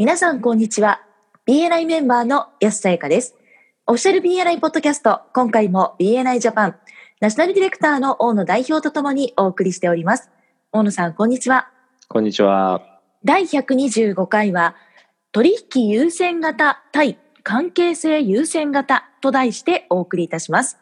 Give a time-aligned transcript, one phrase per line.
[0.00, 1.02] 皆さん、こんにちは。
[1.46, 3.36] BNI メンバーの安さやかです。
[3.86, 6.76] オフィシャル BNI ポッドキャスト、今回も BNI ジャパン、
[7.20, 10.30] ナショナルディレクターの大野代表とともにお送りしております。
[10.72, 11.68] 大野さん、こんにちは。
[12.08, 12.80] こんにちは。
[13.26, 14.74] 第125回は、
[15.32, 20.78] 取引優先型対関係性優先型と題してお送りいたします。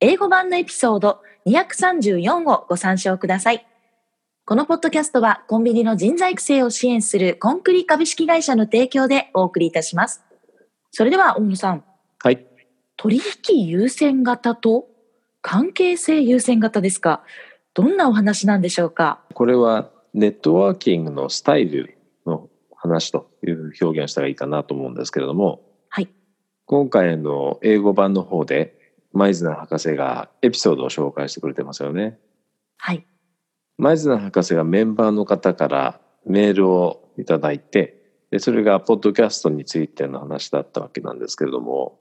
[0.00, 3.66] 英語版のエピソード234をご参照ください。
[4.44, 10.24] このポッドキャストはコンビニの人材育成を支援するコンクリ株式会社の提供でお送りいたします。
[10.90, 11.84] それでは大野さん、
[12.18, 12.44] はい。
[12.96, 14.88] 取引優先型と
[15.42, 17.22] 関係性優先型ですか？
[17.72, 19.20] どんなお話なんでしょうか？
[19.32, 21.96] これはネットワーキングのスタイル
[22.26, 26.08] の話という表現をしたらいいかなと思うんですけれども、はい。
[26.66, 28.76] 今回の英語版の方で、
[29.12, 32.18] 舞鶴博士がエピソードを紹介してくれてますよね。
[32.76, 33.06] はい。
[33.78, 41.98] 舞鶴博士がメンバーの方からメールをいただいて、でそれがポッドキャストについての話だったわけなんですけれども、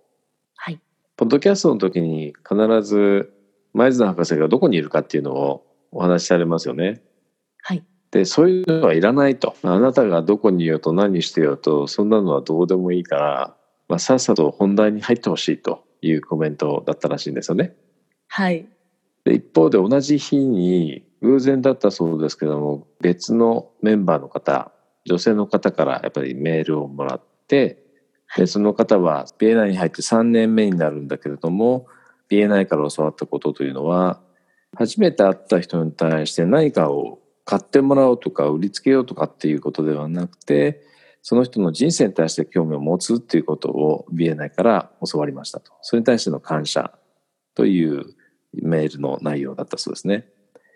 [0.55, 0.79] はい。
[1.17, 3.33] ポッドキャストの時に必ず
[3.73, 7.01] 舞鶴博士がどこにいるかっていうのをお話しされますよね。
[7.63, 7.83] はい。
[8.11, 9.55] で、そういうのはいらないと。
[9.63, 13.55] あなたがどこにいようと何してようと、そんなのはどうでもいいから、
[13.87, 17.75] まあ、さっさと本題に入ってほしいというコメントだったらしいんですよね。
[18.27, 18.65] はい。
[19.25, 24.71] で、一方で同じ日に、偶然だったそうですけども、別のメンバーの方、
[25.05, 27.83] 女性の方からやっぱりメールをもらって、
[28.37, 31.87] で、その方は BNI に入って3年目になるんだけれども、
[32.29, 34.21] BNI から教わったことというのは、
[34.75, 40.81] 初めて会った人に対して何かを買ってもらおうとか売りつけようとかっていうことではなくて、
[41.21, 45.73] その人の人生に対して興味を持つっていうことを BNI から教わりましたと。
[45.81, 46.97] それに対しての感謝
[47.53, 48.15] という
[48.53, 50.27] メールの内容だったそうですね。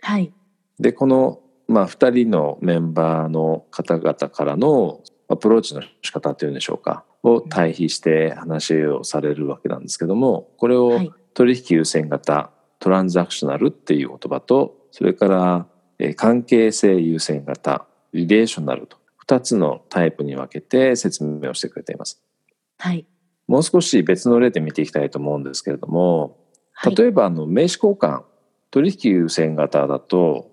[0.05, 0.31] はい。
[0.79, 11.11] で、この、まあ、2人のメンバーの方々からのアプローチの仕方というんでしょうか、を対比して話をされるわけなんですけども、これをはい。
[11.33, 18.97] 取引優先型、トランザクショナルっていう言葉と、それから、えー関係性優先型、リレーショナルと、
[19.27, 22.21] 2つのタイプに分けて説明をしてくれています。
[22.77, 23.07] はい。
[23.47, 26.37] もう少し別の例で見ていきたいと思うんですけれども、
[26.73, 26.95] はい。
[26.95, 28.21] 例えばあの名刺交換
[28.75, 30.51] 取引優先型だと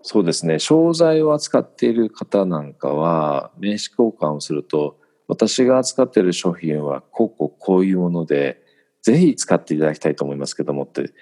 [0.00, 4.98] そうですね商材を扱っている方なんかは名刺交換をすると
[5.28, 8.62] 私が扱っている商品はこうこうこういうもので
[9.02, 11.12] ぜひ使っていただきたいと思いますけどもって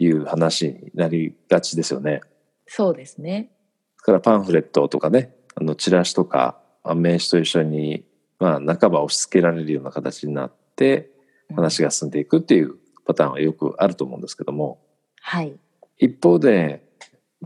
[0.00, 2.22] いう話になりがちですよね。
[2.66, 3.52] そうですね。
[3.98, 8.04] だからパンフレットとかねあのチラシとかあ名刺と一緒に
[8.40, 11.12] まあ半ば押し付けられるような形になって
[11.54, 12.74] 話が進んでいくっていう
[13.06, 14.80] パターンはよくあると思うんですけども
[15.28, 15.52] はい。
[15.98, 16.82] 一方で、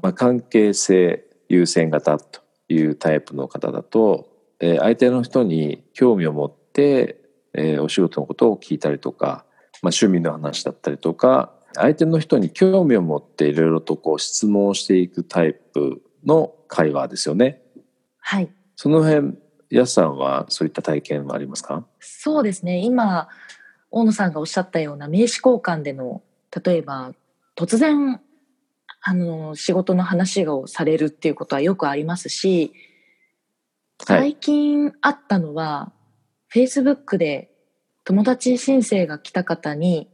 [0.01, 4.29] まあ、関係性優先型というタイプの方だと、
[4.61, 7.21] えー相手の人に興味を持って、
[7.55, 9.45] えーお仕事のことを聞いたりとか、
[9.83, 17.61] まあ、趣味の話だったりとか相手の人に興味を持っていろいろとこう質問をしていくタイプの会話ですよね。
[18.19, 18.51] はい。
[18.77, 19.37] その辺
[19.71, 21.85] やすさんはそういった体験はありますか？
[21.99, 22.79] そうですね。
[22.79, 23.29] 今、
[23.91, 26.23] 大野さんがおっしゃったような名刺交換での、
[26.65, 27.13] 例えば、
[27.57, 28.21] 突然、
[29.03, 32.93] あの、仕事の話をされるっていうことはよくありますし、はい
[34.05, 35.93] 最近あったのは、
[36.53, 37.53] Facebook で
[38.03, 40.11] 友達申請が来た方に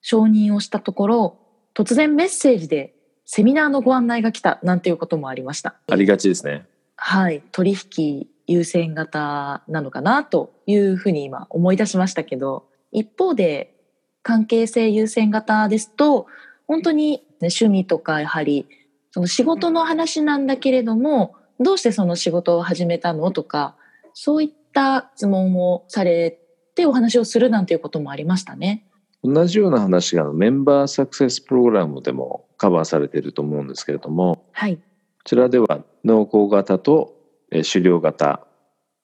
[0.00, 1.38] 承認をしたところ、
[1.74, 2.94] 突然メッセージで
[3.26, 5.76] セミナーのご案内が来たなんていうこともありました。
[5.90, 6.66] ありがちですね。
[6.96, 13.76] はい、取引優先型なのかなというふうに今思い出しましたけど一方で
[14.22, 16.26] 関係性優先型ですと
[16.70, 18.68] 本当に、ね、趣味とかやはり
[19.10, 23.74] その仕事の話なんだけれどもどうしてその仕事を始めたのとか
[24.14, 26.38] そういった質問をされ
[26.76, 28.86] てお話をするなんていうこともありましたね。
[29.24, 34.82] 同じような話がメンバーサクセスプログラムでもカバーされていると思うんですけれどもはい、こ
[35.24, 37.16] ちらでは農耕型と
[37.50, 38.46] えー狩猟型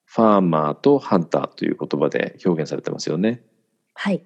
[0.05, 3.41] ファーマーとハンターという言葉で表現されてますよね。
[3.93, 4.23] はい、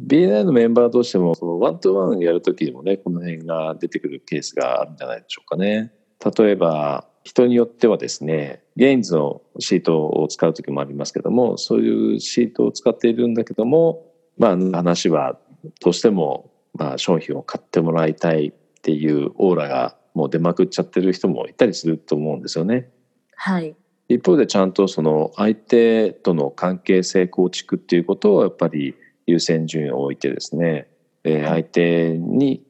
[0.00, 5.92] BNI のメンバー同士でもそのワントゥワンやるときにもねこの辺が出てくるケースがあるんじゃないでしょうかね。
[6.36, 14.06] 例えば人によってはですねゲインズのシートを使う時もありますけどもそういうシートを使っているんだけども
[14.36, 15.38] まあ話は
[15.80, 18.52] どうしてもまあ商品を買ってもらいたいっ
[18.82, 22.90] ていうオーラがもう出まくっちゃってる人もいたりすると思うんですよね。
[23.36, 23.74] はい、
[24.08, 28.94] 一方でちゃんとその相手との関係性構築っていうことをやっぱり
[29.26, 30.88] 優先順位を置いてですね、
[31.24, 32.64] えー相手に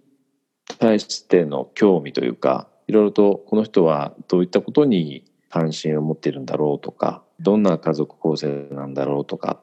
[0.79, 9.61] 対しての興味というかいろいろとこの人はどういったことに関心を持っているんだろうとかどんな家族構成なんだろうとか、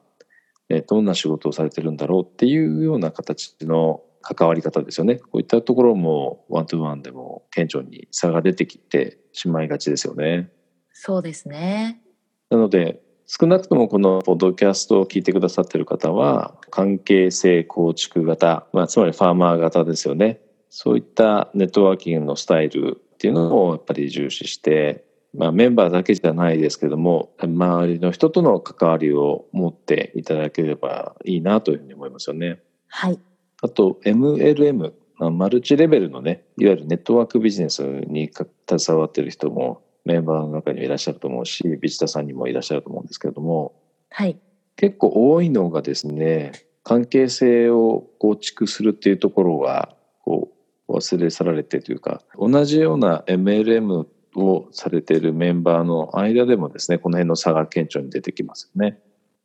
[0.68, 5.16] えどんな仕事をされてるんだろうっていうような形の関わり方ですよね。
[5.16, 10.50] こういったところもワントゥワンでも顕著に差が出てきてしまいがちですよね。
[10.92, 12.02] そうですね。
[12.50, 13.02] なので
[13.34, 20.38] 少なくともこのポッドキャストを聞いてくださってる方は関係性構築型、まあ、つまりファーマー型ですよね。
[20.68, 32.60] そういったネットワーキングのスタイルっていうのをやっぱり重視して、まあ、メンバーだけじゃないですけども周りの人との関わりを持っていただければいいなというふうに思いますよね。
[32.88, 33.18] はい。
[33.62, 34.92] あと MLM
[35.30, 38.30] マルチレベルのねいわゆるネットワークビジネスに
[38.68, 43.74] 携わっている人もメンバーの中にはいらっしゃると思うしビジターさんにもいらっしゃると思うんですけれども、
[44.10, 44.38] はい、
[44.76, 46.52] 結構多いのがですね
[46.82, 49.94] 関係性を構築するっていうところは
[50.24, 50.50] こ
[50.88, 58.98] う忘れ去られてというか同じような MLM をされているメンバーの間でもですねこの辺の差が顕著に出てきますよね。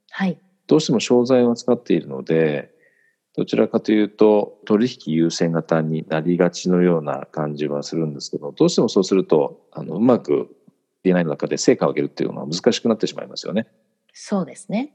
[0.10, 2.72] はい、どうしても商材を使っているので
[3.38, 10.50] どちらかというと取引優先型になりがちのような感じはするんですけどどうしてもそうするとあのうまく
[11.04, 13.68] DNA の中で成果を上げるっていうのは難しくなってしまいますよね。
[14.12, 14.92] そうですね。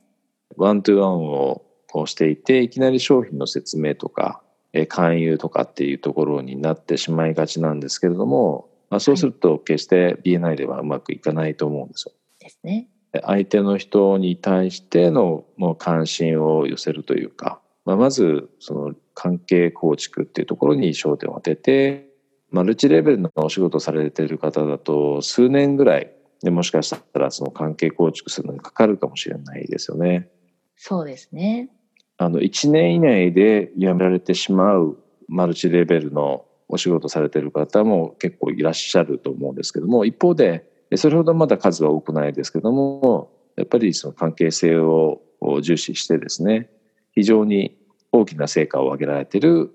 [0.57, 1.63] ワントゥワンを
[2.07, 4.43] していていきなり商品の説明とか
[4.89, 12.13] 勧誘とかっていうところになってしまいがちなんですけれども、まあ、そうすると決して BNI ではうまくいかないと思うんですよ。
[12.41, 12.89] ですね。
[13.23, 22.09] 相手の人に対してのもう関心を寄せるというかまあ、まずその関係構築っていうところに焦点を当てて
[22.51, 26.13] マルチレベルのお仕事されている方だと数年ぐらい
[26.43, 30.29] でもしかしたらその関係構築するのにかかるかもしれないですよね。
[30.77, 31.71] そうですね。
[32.19, 40.65] あの1年以内で辞められてしまうマルチレベルのお仕事されている方も結構いらっしゃると思うんですけども一方で
[40.97, 45.21] それほどまだ数は多くないですけどもやっぱりその関係性を
[45.63, 46.71] 重視してですね
[47.13, 47.79] 非常に
[48.11, 49.73] 大きな成果を上げられている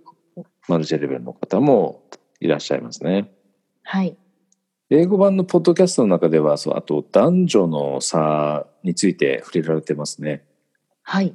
[0.68, 2.04] マルチレベルの方も
[2.40, 3.32] いらっしゃいますね。
[3.84, 4.18] はい。
[4.90, 10.46] 英語版のポッドキャストの中では、そうあと男女の差について触れられてますね。
[11.04, 11.34] はい。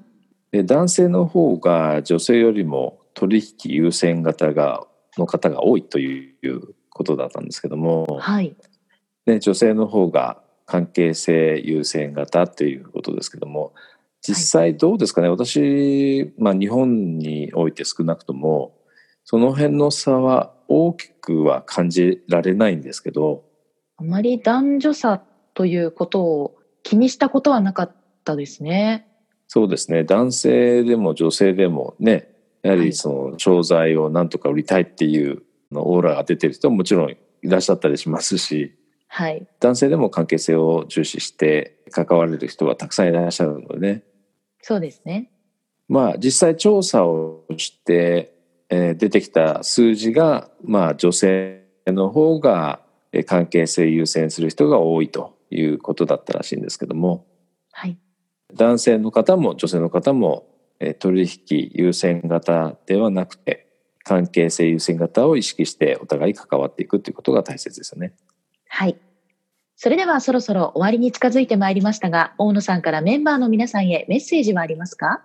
[0.52, 4.86] で男性の方が女性よりも取引優先型が
[5.18, 8.54] の方が多いということだったんですけども、はい。
[9.26, 13.74] で女性の方が関係性優先型ということですけども
[14.22, 18.74] 実際どうですかね、はい、私、まあ、日本において少なくとも
[19.24, 23.44] その辺の差は大きくは感じられないんですけど。
[23.96, 25.22] あまり男女差
[25.54, 29.06] ということを気にしたことはなかったですね。
[29.48, 30.04] そうですね。
[30.04, 32.32] 男性でも女性でもね
[32.62, 38.74] やはりその商材をなんとか売りたいっていうのオーラが出てる人ももちろんいらっしゃったりしますし、
[39.08, 44.04] はい、男性でも関係性を重視して関われる人はたくさんいらっしゃるのでね
[44.62, 45.30] そうですね。
[45.88, 48.34] まあ実際調査をして、
[48.70, 52.80] えー、出てきた数字が、まあ女性の方が
[53.26, 57.26] 関係性優先する人が多いということだったらしいんですけども、
[57.72, 57.98] はい、
[58.54, 60.46] 男性の方も女性の方も
[60.98, 63.68] 取引優先型ではなくて
[64.04, 68.14] 関係性優先型を意識してお互い関わっていくということが大切ですよね。
[68.68, 68.96] はい。
[69.82, 75.24] それではそろそろ終わりに近づいてまいりましたが、大野さんからメンバーの皆さんへメッセージはありますか？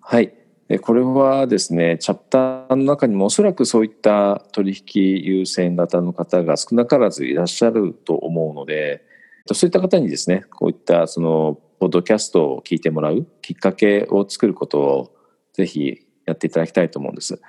[0.00, 0.34] はい。
[0.80, 9.04] これはですね、チャプターの中にもおそらくそういった取引優先型の方が少なからずいらっしゃると思うので、
[9.52, 15.16] そういった方にですね、こういったそのポッドキャストを聞いてもらうきっかけを作ることを
[15.52, 17.40] ぜひやっていただきたいと思うんです。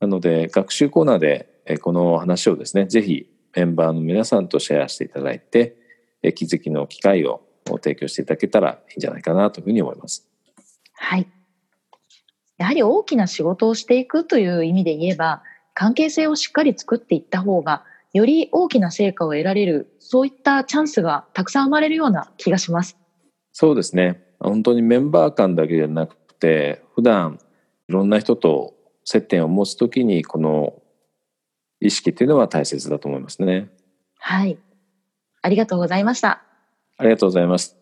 [0.00, 5.76] なので、学習コーナーでこの話をですね、ぜひメンバーの皆さんとシェアしていただいて、
[6.34, 7.42] 気づきの機会を
[7.82, 10.28] 提供していただけたらいいんじゃないかなというふうに思います。
[10.94, 11.26] はい。
[12.58, 15.42] やはり大きな仕事をしていくという意味で言えば、
[15.74, 22.98] 関係性をしっかり作っていった方が、より大きな成果を得られる、そういったチャンスがたくさん生まれるような気がします。
[23.52, 24.22] そうですね。
[24.38, 27.38] 本当にメンバー間だけじゃなくて、普段
[27.88, 30.82] いろんな人と接点を持つときに、この
[31.80, 33.70] 意識っていうのは大切だと思いますね。
[34.18, 34.58] はい。
[35.42, 36.42] ありがとうございました。
[36.98, 37.76] ありがとうございます。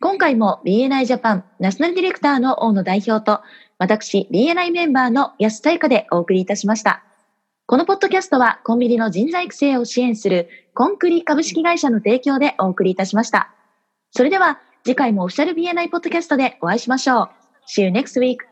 [0.00, 3.40] 今回も BNI ジャパンナショナルディレクターの大野代表と、
[3.78, 7.02] 私 BNI メンバーの安大香でお送りいたしました。
[7.66, 13.54] このポッドキャストはコンビニの人材育成を支援するコンクリ株式会社の提供でお送りいたしました。
[14.10, 17.30] それでは次回もオフィシャル BNI ポッドキャストでお会いしましょう。
[17.68, 18.49] See you next week.